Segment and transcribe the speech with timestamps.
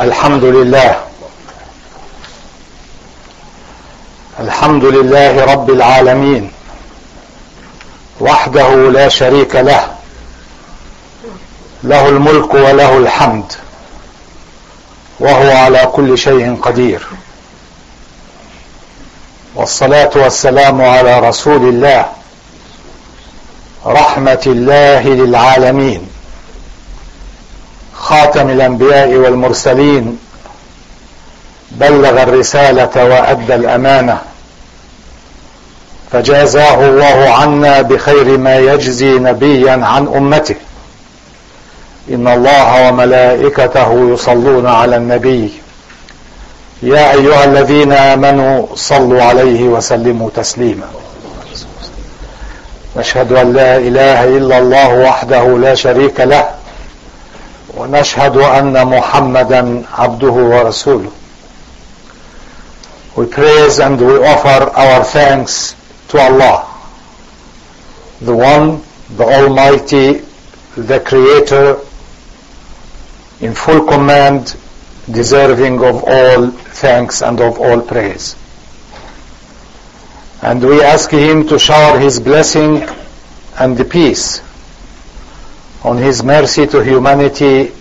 [0.00, 1.00] الحمد لله.
[4.40, 6.52] الحمد لله رب العالمين.
[8.20, 9.94] وحده لا شريك له.
[11.82, 13.52] له الملك وله الحمد.
[15.20, 17.06] وهو على كل شيء قدير.
[19.54, 22.06] والصلاة والسلام على رسول الله.
[23.86, 26.07] رحمة الله للعالمين.
[28.08, 30.18] خاتم الأنبياء والمرسلين
[31.70, 34.18] بلغ الرسالة وأدى الأمانة.
[36.12, 40.54] فجازاه الله عنا بخير ما يجزي نبيا عن أمته.
[42.10, 45.52] إن الله وملائكته يصلون على النبي.
[46.82, 50.88] يا أيها الذين آمنوا صلوا عليه وسلموا تسليما.
[52.96, 56.57] نشهد أن لا إله إلا الله وحده لا شريك له.
[57.77, 61.11] ونشهد ان محمدا عبده ورسوله
[63.15, 65.75] we praise and we offer our thanks
[66.07, 66.65] to Allah
[68.21, 68.81] the one
[69.17, 70.21] the almighty
[70.91, 71.77] the creator
[73.41, 74.55] in full command
[75.11, 76.47] deserving of all
[76.83, 78.35] thanks and of all praise
[80.41, 82.81] and we ask him to shower his blessing
[83.59, 84.41] and peace
[85.84, 87.72] on his mercy to humanity,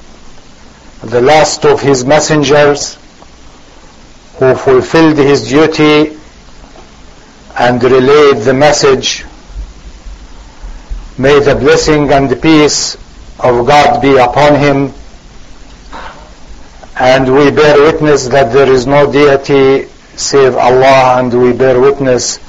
[1.03, 2.95] the last of his messengers
[4.37, 6.17] who fulfilled his duty
[7.57, 9.25] and relayed the message.
[11.17, 12.95] May the blessing and peace
[13.39, 14.93] of God be upon him.
[16.99, 19.87] And we bear witness that there is no deity
[20.17, 22.39] save Allah, and we bear witness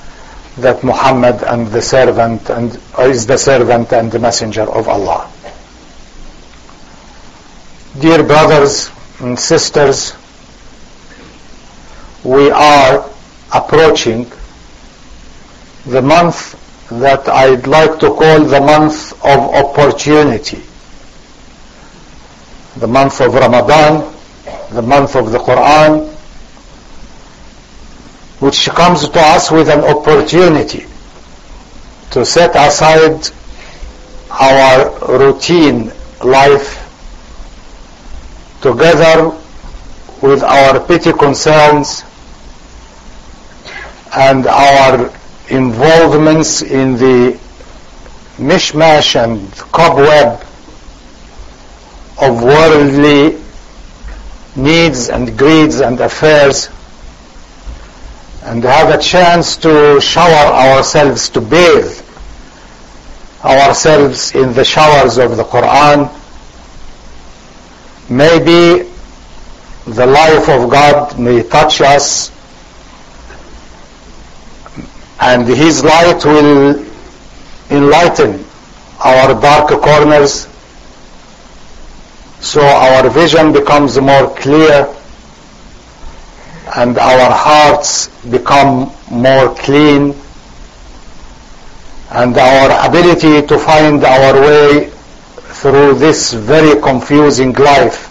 [0.56, 5.30] that Muhammad and the servant and is the servant and the messenger of Allah.
[7.98, 10.14] Dear brothers and sisters,
[12.22, 13.10] we are
[13.52, 14.30] approaching
[15.84, 16.54] the month
[16.90, 20.62] that I'd like to call the month of opportunity.
[22.76, 24.14] The month of Ramadan,
[24.70, 26.08] the month of the Quran,
[28.38, 30.86] which comes to us with an opportunity
[32.12, 33.28] to set aside
[34.30, 35.90] our routine
[36.22, 36.77] life
[38.60, 39.36] together
[40.22, 42.04] with our petty concerns
[44.16, 45.12] and our
[45.48, 47.38] involvements in the
[48.38, 50.40] mishmash and cobweb
[52.20, 53.38] of worldly
[54.56, 56.68] needs and greeds and affairs
[58.42, 62.00] and have a chance to shower ourselves, to bathe
[63.44, 66.17] ourselves in the showers of the Quran.
[68.10, 68.88] Maybe
[69.86, 72.30] the life of God may touch us
[75.20, 76.84] and His light will
[77.70, 78.44] enlighten
[79.04, 80.48] our dark corners
[82.40, 84.94] so our vision becomes more clear
[86.76, 90.14] and our hearts become more clean
[92.10, 94.90] and our ability to find our way
[95.61, 98.09] through this very confusing life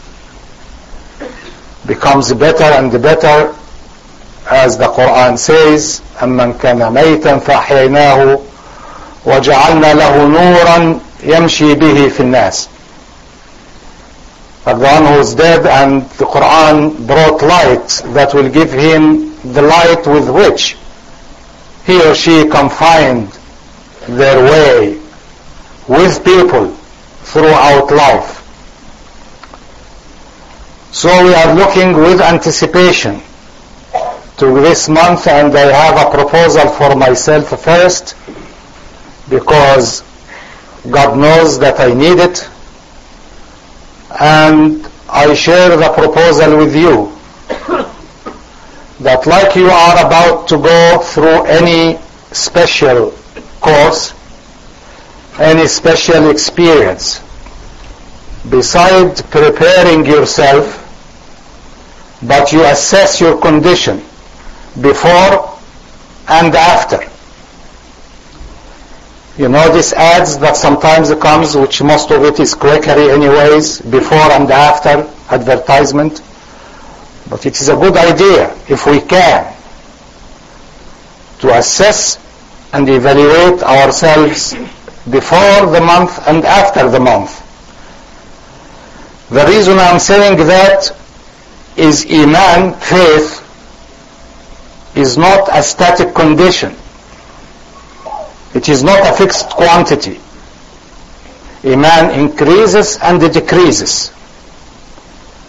[1.87, 3.55] becomes better and better
[4.50, 8.39] as the Quran says أمن كان ميتا فأحييناه
[9.27, 12.69] وجعلنا له نورا يمشي به في الناس
[14.65, 19.34] but the one who is dead and the Quran brought light that will give him
[19.53, 20.77] the light with which
[21.84, 23.28] he or she can find
[24.09, 24.99] their way
[25.89, 26.73] with people
[27.32, 28.44] throughout life.
[30.94, 33.22] So we are looking with anticipation
[34.38, 38.16] to this month and I have a proposal for myself first
[39.30, 40.02] because
[40.90, 42.50] God knows that I need it
[44.20, 47.12] and I share the proposal with you
[49.00, 52.00] that like you are about to go through any
[52.31, 53.12] special
[53.62, 54.13] course,
[55.40, 57.19] any special experience,
[58.50, 60.84] beside preparing yourself,
[62.24, 63.98] but you assess your condition
[64.82, 65.58] before
[66.28, 67.00] and after.
[69.42, 74.32] You know these ads that sometimes comes, which most of it is quackery anyways, before
[74.32, 76.22] and after advertisement.
[77.30, 79.54] But it is a good idea, if we can,
[81.40, 82.18] to assess
[82.74, 84.54] and evaluate ourselves
[85.10, 87.47] before the month and after the month.
[89.29, 90.95] The reason I'm saying that
[91.75, 93.44] is Iman, faith,
[94.95, 96.74] is not a static condition.
[98.56, 100.19] It is not a fixed quantity.
[101.65, 104.12] Iman increases and it decreases.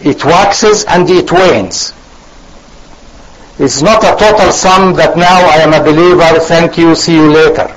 [0.01, 1.93] It waxes and it wanes.
[3.59, 7.31] It's not a total sum that now I am a believer, thank you, see you
[7.31, 7.75] later.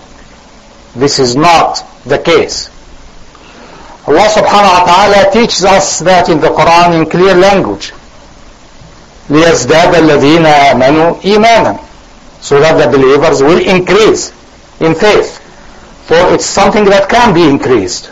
[0.95, 2.72] This is not the case.
[4.08, 7.92] Allah subhanahu wa ta'ala teaches us that in the Quran in clear language.
[9.30, 11.80] لِيَزْدَادَ الَّذِينَ آمَنُوا إِيمَانًا
[12.42, 14.32] So that the believers will increase
[14.80, 15.40] in faith.
[16.08, 18.12] For it's something that can be increased.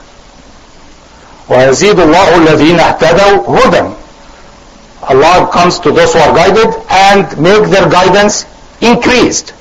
[1.47, 3.95] وَيَزِيدُ اللَّهُ الَّذِينَ اهْتَدَوْا هُدًى
[5.07, 8.45] Allah comes to those who are guided and make their guidance
[8.81, 9.53] increased.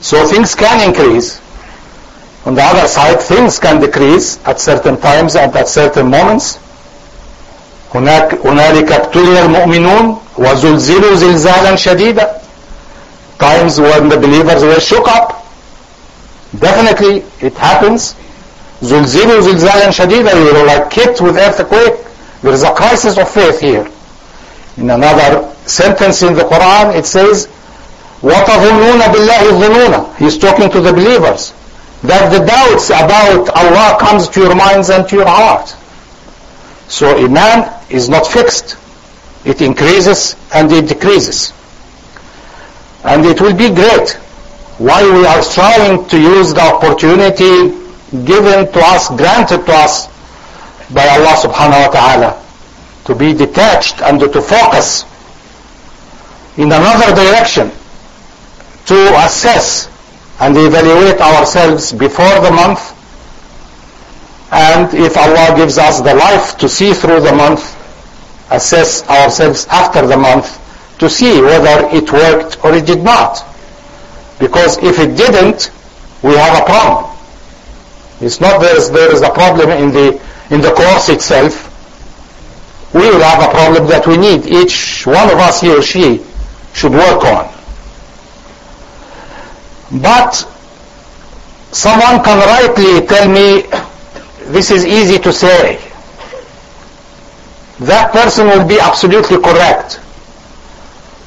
[0.00, 1.40] So things can increase.
[2.46, 6.58] On the other side, things can decrease at certain times and at certain moments.
[7.94, 12.40] هناك هنالك ابتلي المؤمنون وزلزلوا زلزالا شديدا.
[13.38, 15.46] Times when the believers were shook up.
[16.58, 18.14] Definitely, it happens.
[18.82, 20.32] زلزلوا زلزالا شديدا.
[20.32, 21.94] You were like hit with earthquake.
[22.42, 23.88] There is a crisis of faith here.
[24.78, 27.46] In another sentence in the Quran, it says,
[28.22, 31.52] وَتَظُنُّونَ بِاللَّهِ الظُّنُونَ He's talking to the believers.
[32.03, 35.69] That the doubts about Allah comes to your minds and to your heart.
[36.87, 38.77] So Iman is not fixed.
[39.45, 41.53] It increases and it decreases.
[43.03, 44.11] And it will be great
[44.77, 47.69] while we are trying to use the opportunity
[48.25, 50.07] given to us, granted to us
[50.93, 52.43] by Allah subhanahu wa ta'ala
[53.05, 55.03] to be detached and to focus
[56.57, 57.71] in another direction
[58.85, 59.87] to assess
[60.39, 62.93] and evaluate ourselves before the month.
[64.51, 67.75] And if Allah gives us the life to see through the month
[68.51, 70.63] assess ourselves after the month
[70.99, 73.43] to see whether it worked or it did not.
[74.39, 75.71] Because if it didn't
[76.23, 77.15] we have a problem.
[78.21, 81.65] It's not there is, there is a problem in the in the course itself.
[82.93, 86.23] We will have a problem that we need each one of us he or she
[86.73, 87.56] should work on
[89.91, 90.33] but
[91.71, 93.63] someone can rightly tell me
[94.51, 95.77] this is easy to say.
[97.79, 99.95] That person will be absolutely correct.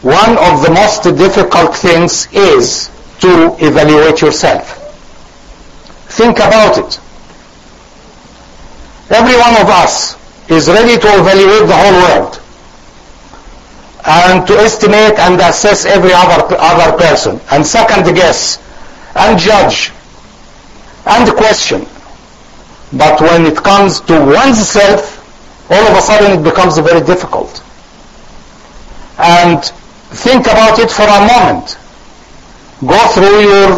[0.02, 2.90] One of the most difficult things is
[3.20, 4.76] to evaluate yourself.
[6.08, 6.98] Think about it.
[9.10, 10.16] Every one of us
[10.50, 12.39] is ready to evaluate the whole world
[14.10, 17.40] and to estimate and assess every other other person.
[17.52, 18.58] And second guess
[19.14, 19.92] and judge
[21.06, 21.86] and question.
[22.92, 25.16] But when it comes to oneself
[25.70, 27.62] all of a sudden it becomes very difficult.
[29.18, 29.62] And
[30.26, 31.78] think about it for a moment.
[32.80, 33.70] Go through your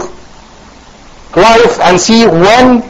[1.37, 2.81] life and see when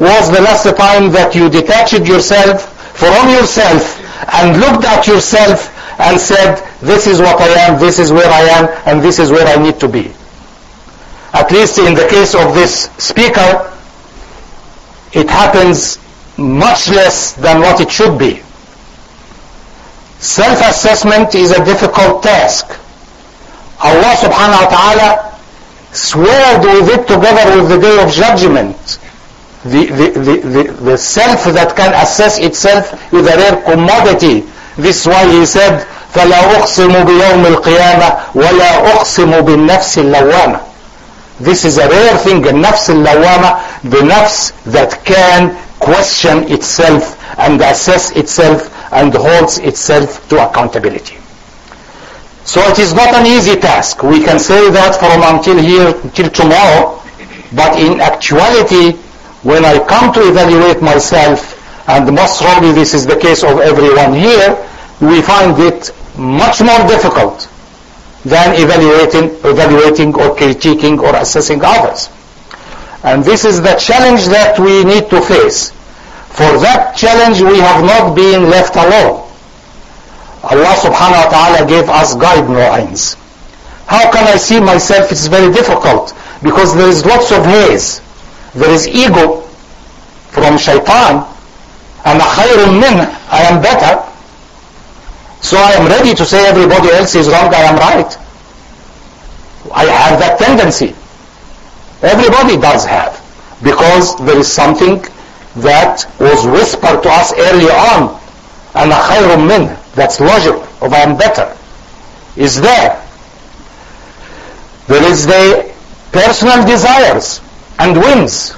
[0.00, 4.00] was the last time that you detached yourself from yourself
[4.34, 8.42] and looked at yourself and said, this is what I am, this is where I
[8.42, 10.12] am, and this is where I need to be.
[11.32, 13.70] At least in the case of this speaker,
[15.12, 15.98] it happens
[16.36, 18.42] much less than what it should be.
[20.20, 22.66] Self-assessment is a difficult task.
[23.82, 25.08] Allah subhanahu wa ta'ala
[25.92, 28.76] swore with it together with the day of judgment.
[29.64, 34.44] The, the, the, the, the self that can assess itself is a rare commodity.
[34.77, 40.59] This is why he said, فلا أقسم بيوم القيامة ولا أقسم بالنفس اللوامة.
[41.41, 48.11] This is a rare thing, النفس اللوامة, the nafs that can question itself and assess
[48.11, 51.17] itself and holds itself to accountability.
[52.45, 54.03] So it is not an easy task.
[54.03, 57.01] We can say that from until here, till tomorrow,
[57.53, 58.93] but in actuality,
[59.41, 61.55] when I come to evaluate myself,
[61.88, 64.56] and most probably this is the case of everyone here,
[65.00, 67.48] we find it much more difficult
[68.24, 72.10] than evaluating, evaluating or critiquing or assessing others.
[73.02, 75.70] And this is the challenge that we need to face.
[76.36, 79.24] For that challenge, we have not been left alone.
[80.44, 83.16] Allah subhanahu wa ta'ala gave us guidelines.
[83.86, 85.10] How can I see myself?
[85.10, 88.00] It's very difficult because there is lots of haze.
[88.54, 89.40] There is ego
[90.30, 91.26] from shaitan.
[92.05, 93.07] أنا خير منه.
[93.31, 94.03] I am better.
[95.41, 98.17] So I am ready to say everybody else is wrong, I am right.
[99.73, 100.95] I have that tendency.
[102.01, 103.13] Everybody does have.
[103.63, 105.03] Because there is something
[105.57, 108.19] that was whispered to us early on.
[108.75, 109.77] أنا خير منه.
[109.95, 111.55] That's logic of I am better.
[112.35, 113.01] Is there.
[114.87, 115.71] There is the
[116.11, 117.41] personal desires
[117.79, 118.53] and whims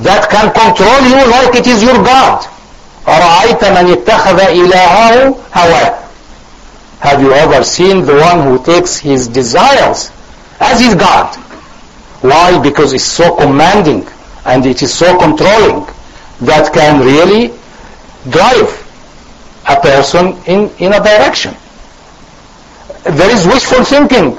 [0.00, 2.44] that can control you like it is your God.
[3.06, 5.94] أرأيت من اتخذ إلهه هواه
[7.00, 10.10] Have you ever seen the one who takes his desires
[10.60, 11.36] as his God?
[12.22, 12.60] Why?
[12.60, 14.06] Because it's so commanding
[14.44, 15.86] and it is so controlling
[16.40, 17.48] that can really
[18.30, 18.70] drive
[19.68, 21.54] a person in, in a direction.
[23.04, 24.38] There is wishful thinking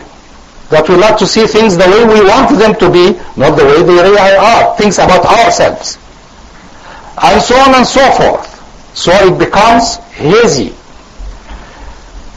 [0.73, 3.65] that we like to see things the way we want them to be, not the
[3.69, 5.99] way they really are, things about ourselves.
[7.23, 8.49] And so on and so forth.
[8.97, 10.73] So it becomes hazy.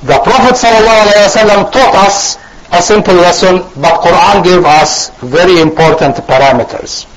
[0.03, 2.35] The Prophet ﷺ taught us
[2.75, 7.07] a simple lesson, but Quran gave us very important parameters.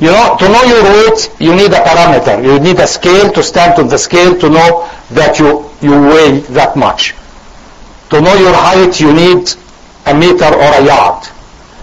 [0.00, 2.42] You know, to know your weight, you need a parameter.
[2.42, 6.40] You need a scale to stand on the scale to know that you, you weigh
[6.58, 7.14] that much.
[8.10, 9.46] To know your height, you need
[10.06, 11.24] a meter or a yard.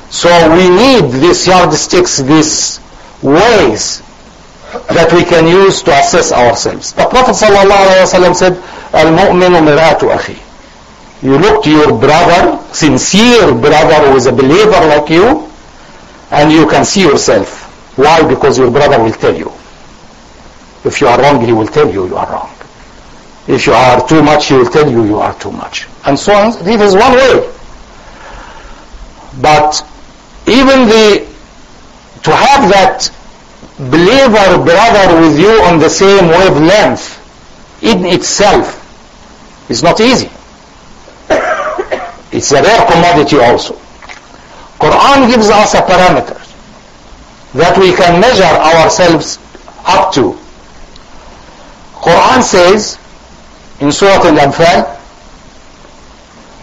[0.10, 2.80] So we need these yardsticks, these
[3.22, 4.02] ways
[4.92, 6.94] that we can use to assess ourselves.
[6.94, 8.54] The Prophet ﷺ said,
[8.94, 10.38] Al-mu'minu miratu akhi.
[11.24, 15.48] You look to your brother, sincere brother who is a believer like you,
[16.32, 17.98] and you can see yourself.
[17.98, 18.28] Why?
[18.28, 19.52] Because your brother will tell you.
[20.84, 22.50] If you are wrong, he will tell you you are wrong.
[23.48, 25.88] If you are too much, he will tell you you are too much.
[26.06, 26.52] And so on.
[26.64, 27.54] This is one way.
[29.41, 29.87] But
[30.47, 31.27] even the,
[32.23, 33.11] to have that
[33.79, 37.21] believer brother with you on the same wavelength
[37.83, 38.83] in itself
[39.71, 40.31] is not easy.
[42.33, 43.75] It's a rare commodity also.
[44.79, 46.37] Quran gives us a parameter
[47.55, 49.39] that we can measure ourselves
[49.87, 50.37] up to.
[51.95, 52.99] Quran says
[53.81, 54.93] in Surah Al-Anfal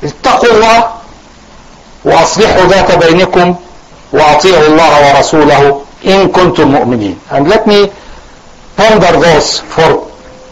[0.04, 0.97] اتقوا الله
[2.09, 3.55] وأصلحوا ذات بينكم
[4.13, 7.19] وأطيعوا الله ورسوله in kuntum mu'minin.
[7.31, 7.91] And let me
[8.77, 10.07] ponder those for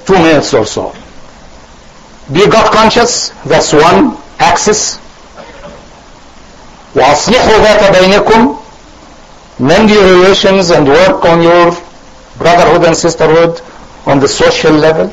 [0.05, 0.93] two minutes or so.
[2.33, 4.99] Be God conscious, that's one axis.
[6.95, 8.57] وأصلحوا ذات بينكم
[9.61, 11.71] mend your relations and work on your
[12.39, 13.61] brotherhood and sisterhood
[14.07, 15.11] on the social level.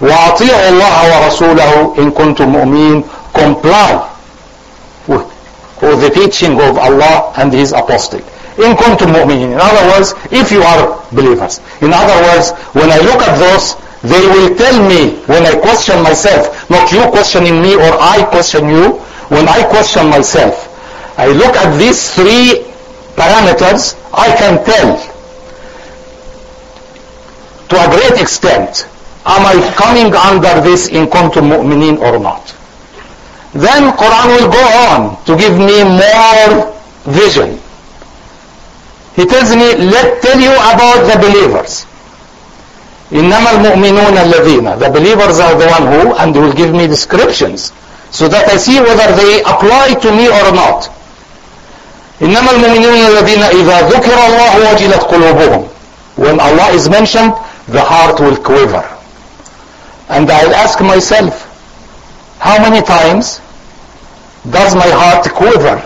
[0.00, 3.04] وأطيعوا الله ورسوله إن كنتم مؤمنين
[3.34, 4.17] comply
[5.82, 8.20] with the teaching of Allah and His apostle.
[8.58, 9.54] in kuntum mu'minin.
[9.54, 11.60] In other words, if you are believers.
[11.80, 16.02] In other words, when I look at those, they will tell me when I question
[16.02, 18.98] myself, not you questioning me or I question you,
[19.30, 20.66] when I question myself,
[21.18, 22.66] I look at these three
[23.14, 24.98] parameters, I can tell
[27.68, 28.88] to a great extent,
[29.26, 32.57] am I coming under this in kuntum mu'minin or not?
[33.53, 36.73] Then Quran will go on to give me more
[37.05, 37.59] vision
[39.15, 41.85] he tells me, let tell you about the believers.
[43.11, 47.71] إنما المؤمنون الذين The believers are the one who, and will give me descriptions,
[48.09, 50.89] so that I see whether they apply to me or not.
[52.21, 55.67] إنما المؤمنون الذين إذا ذكر الله وجلت قلوبهم
[56.15, 57.33] When Allah is mentioned,
[57.67, 58.83] the heart will quiver.
[60.09, 61.46] And I'll ask myself,
[62.39, 63.39] how many times
[64.49, 65.79] does my heart quiver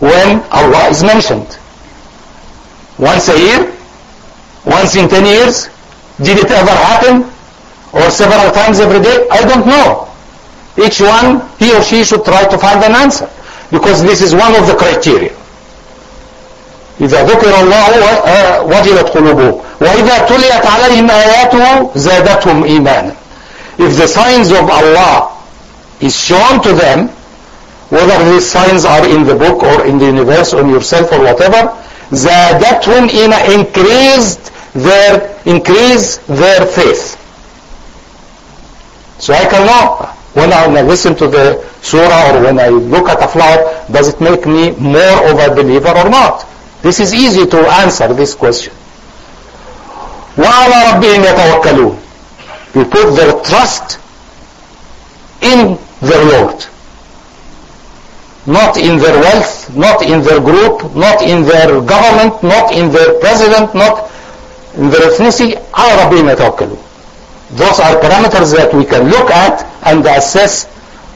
[0.00, 1.58] when Allah is mentioned?
[2.98, 3.72] Once a year?
[4.66, 5.68] Once in 10 years?
[6.18, 7.22] Did it ever happen?
[7.92, 9.26] Or several times every day?
[9.30, 10.08] I don't know.
[10.82, 13.30] Each one, he or she should try to find an answer.
[13.70, 15.32] Because this is one of the criteria.
[17.00, 23.12] إذا ذكر الله وجلت قلوبهم وإذا تليت عليهم آياته زادتهم إيمانا
[23.78, 25.34] If the signs of Allah
[26.00, 27.08] is shown to them,
[27.90, 31.72] whether these signs are in the book or in the universe, on yourself or whatever,
[32.12, 37.20] زادتهم إيمان increased their increase their faith.
[39.18, 42.68] So I can know when I, when I listen to the surah or when I
[42.68, 46.46] look at a flower, does it make me more of a believer or not?
[46.82, 48.72] This is easy to answer this question.
[50.36, 51.98] وعلى ربهم يتوكلون.
[52.74, 53.98] We put their trust
[55.40, 56.64] in their Lord.
[58.46, 63.18] Not in their wealth, not in their group, not in their government, not in their
[63.20, 64.10] president, not
[64.76, 65.56] in their ethnicity.
[65.74, 66.78] على ربهم يتوكلون.
[67.52, 70.66] Those are parameters that we can look at and assess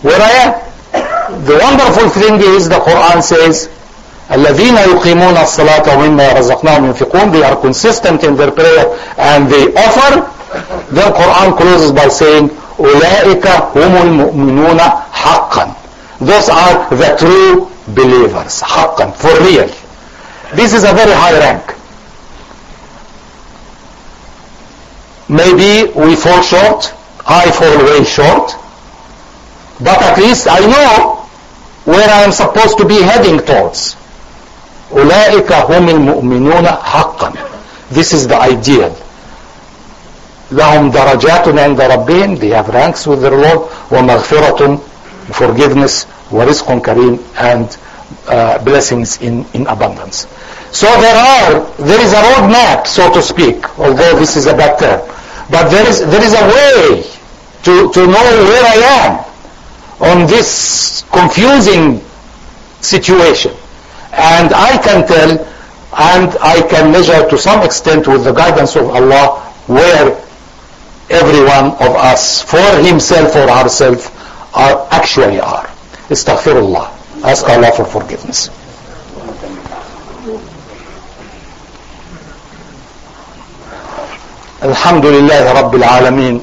[0.03, 1.45] where I am.
[1.45, 3.69] The wonderful thing is the Quran says,
[4.31, 8.87] الذين يقيمون الصلاة ومما رزقناهم ينفقون they are consistent in their prayer
[9.19, 10.29] and they offer
[10.91, 12.49] Then Quran closes by saying,
[12.81, 14.81] أولئك هم المؤمنون
[15.13, 15.75] حقا.
[16.21, 18.63] Those are the true believers.
[18.63, 19.13] حقا.
[19.17, 19.69] For real.
[20.55, 21.75] This is a very high rank.
[25.29, 26.95] Maybe we fall short.
[27.27, 28.57] I fall way short.
[29.81, 31.17] But at least I know
[31.85, 33.97] where I am supposed to be heading towards.
[34.93, 37.33] أولئك هم المؤمنون حقا.
[37.91, 38.95] This is the ideal.
[40.53, 44.79] لهم درجات عند ربهم they have ranks with their Lord ومغفرة
[45.33, 47.77] forgiveness ورزق كريم and
[48.29, 50.27] uh, blessings in, in abundance.
[50.71, 54.79] So there are, there is a roadmap, so to speak, although this is a bad
[54.79, 55.01] term.
[55.51, 57.03] But there is, there is a way
[57.65, 62.01] to, to know where I am on this confusing
[62.81, 63.53] situation.
[64.13, 65.39] And I can tell
[65.99, 70.23] and I can measure to some extent with the guidance of Allah where
[71.11, 74.15] every one of us for himself or herself
[74.57, 75.67] are actually are.
[76.09, 76.89] Astaghfirullah.
[77.25, 78.51] Ask Allah for forgiveness.
[84.63, 86.41] الحمد لله رب العالمين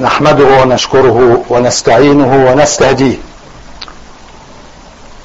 [0.00, 3.18] نحمده ونشكره ونستعينه ونستهديه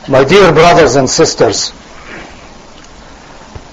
[0.07, 1.71] My dear brothers and sisters,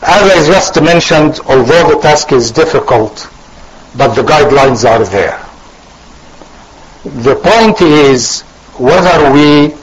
[0.03, 3.27] as I just mentioned, although the task is difficult,
[3.98, 5.40] but the guidelines are there.
[7.24, 8.42] The point is
[8.78, 9.74] whether we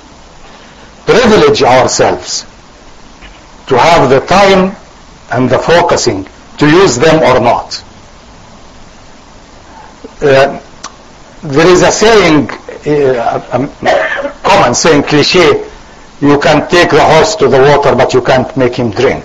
[1.07, 2.43] privilege ourselves
[3.67, 4.77] to have the time
[5.31, 6.27] and the focusing
[6.59, 7.83] to use them or not.
[10.21, 10.61] Uh,
[11.43, 15.69] there is a saying, uh, a common saying, cliche,
[16.21, 19.25] you can take the horse to the water but you can't make him drink.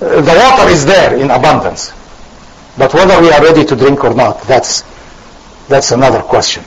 [0.00, 1.92] Uh, the water is there in abundance.
[2.76, 4.82] But whether we are ready to drink or not, that's,
[5.68, 6.64] that's another question.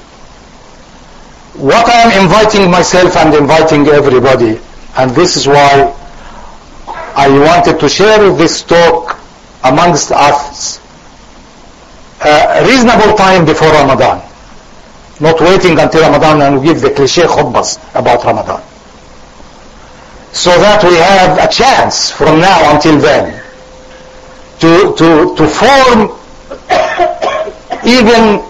[1.57, 4.59] What I am inviting myself and inviting everybody,
[4.97, 5.93] and this is why
[6.87, 9.19] I wanted to share this talk
[9.63, 10.79] amongst us,
[12.23, 14.23] a reasonable time before Ramadan.
[15.19, 18.61] Not waiting until Ramadan and give the cliche khutbas about Ramadan.
[20.31, 23.46] So that we have a chance from now until then
[24.59, 26.17] to, to, to form
[27.85, 28.41] even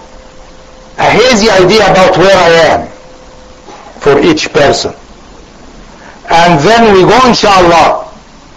[0.98, 2.88] a hazy idea about where I am
[4.00, 4.94] for each person.
[6.30, 8.12] And then we go inshallah,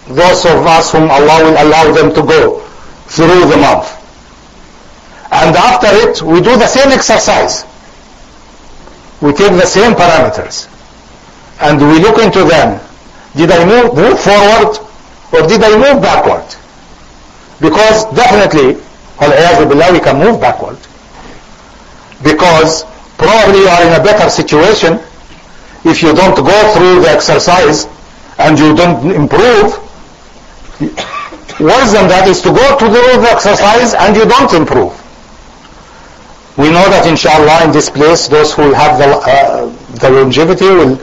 [0.07, 2.59] those of us whom Allah will allow them to go
[3.07, 3.97] through the month.
[5.31, 7.63] And after it, we do the same exercise.
[9.21, 10.67] We take the same parameters.
[11.61, 12.81] And we look into them.
[13.35, 14.77] Did I move, move forward
[15.31, 16.43] or did I move backward?
[17.61, 18.81] Because definitely,
[19.19, 20.77] billah, we can move backward.
[22.23, 22.83] Because
[23.17, 24.99] probably you are in a better situation
[25.85, 27.87] if you don't go through the exercise
[28.39, 29.77] and you don't improve.
[31.61, 34.97] Worse than that is to go to the exercise and you don't improve.
[36.57, 39.65] We know that inshallah in this place those who have the, uh,
[40.01, 40.97] the longevity will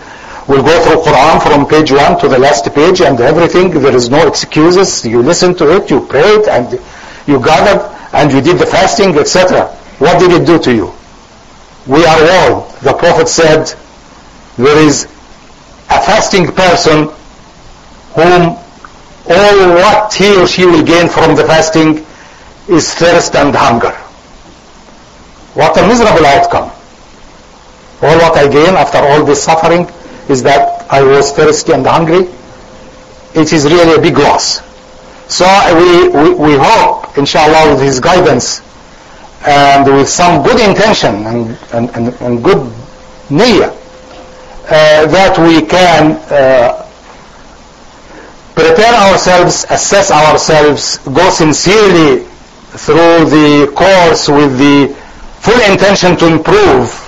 [0.49, 3.71] will go through Quran from page 1 to the last page and everything.
[3.71, 5.05] There is no excuses.
[5.05, 6.81] You listen to it, you prayed and
[7.27, 7.85] you gathered
[8.15, 9.67] and you did the fasting, etc.
[9.99, 10.93] What did it do to you?
[11.87, 13.75] We are all, the Prophet said,
[14.57, 17.09] there is a fasting person
[18.17, 18.57] whom
[19.31, 22.07] all what he or she will gain from the fasting
[22.69, 23.93] is thirst and hunger.
[25.53, 26.71] What a miserable outcome.
[28.01, 29.87] All what I gain after all this suffering
[30.29, 32.29] is that I was thirsty and hungry.
[33.35, 34.61] It is really a big loss.
[35.29, 35.45] So
[35.77, 38.63] we, we, we hope, inshallah, with his guidance
[39.47, 42.59] and with some good intention and, and, and, and good
[43.29, 43.71] niyyah,
[44.71, 46.85] uh, that we can uh,
[48.55, 52.25] prepare ourselves, assess ourselves, go sincerely
[52.77, 54.95] through the course with the
[55.41, 57.08] full intention to improve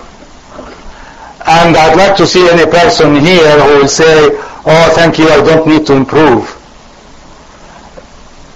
[1.50, 4.28] and I'd like to see any person here who will say,
[4.70, 6.46] oh, thank you, I don't need to improve.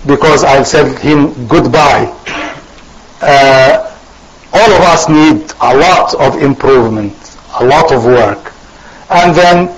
[0.07, 2.07] Because I'll say him goodbye.
[3.21, 3.91] Uh,
[4.53, 7.17] all of us need a lot of improvement,
[7.59, 8.53] a lot of work.
[9.11, 9.69] And then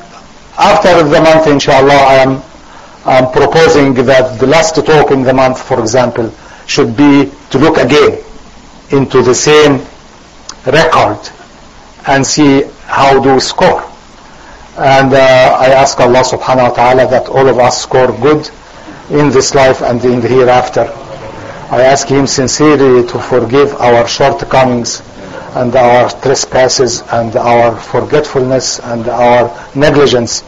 [0.59, 2.43] after the month, inshallah, I am
[3.07, 6.35] I'm proposing that the last talk in the month, for example,
[6.67, 8.19] should be to look again
[8.91, 9.81] into the same
[10.67, 11.21] record
[12.09, 13.83] and see how do we score.
[14.79, 18.51] And uh, I ask Allah subhanahu wa ta'ala that all of us score good
[19.11, 20.91] in this life and in the hereafter.
[21.71, 25.01] I ask him sincerely to forgive our shortcomings
[25.57, 30.45] and our trespasses and our forgetfulness and our negligence.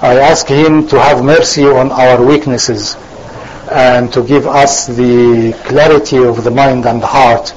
[0.00, 2.96] I ask him to have mercy on our weaknesses
[3.70, 7.54] and to give us the clarity of the mind and heart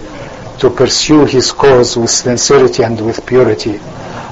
[0.59, 3.79] to pursue his cause with sincerity and with purity.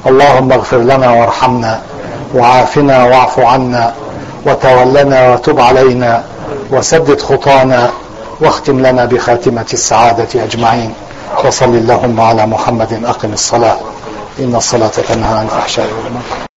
[0.07, 1.81] اللهم اغفر لنا وارحمنا
[2.35, 3.93] وعافنا واعف عنا
[4.45, 6.23] وتولنا وتب علينا
[6.71, 7.89] وسدد خطانا
[8.41, 10.93] واختم لنا بخاتمة السعادة أجمعين
[11.45, 13.77] وصل اللهم على محمد أقم الصلاة
[14.39, 16.52] إن الصلاة تنهى عن الفحشاء والمنكر